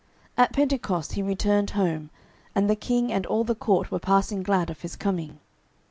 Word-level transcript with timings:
At 0.35 0.51
Pentecost 0.51 1.13
he 1.13 1.21
returned 1.21 1.69
home, 1.77 2.09
and 2.55 2.67
the 2.67 2.75
King 2.75 3.11
and 3.13 3.23
all 3.27 3.43
the 3.43 3.53
court 3.53 3.91
were 3.91 3.99
passing 3.99 4.41
glad 4.41 4.71
of 4.71 4.81
his 4.81 4.95
coming. 4.95 5.37